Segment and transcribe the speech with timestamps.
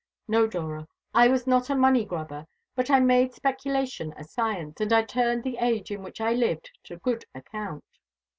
[0.27, 4.91] No, Dora, I was not a money grubber, but I made speculation a science, and
[4.91, 7.85] I turned the age in which I lived to good account.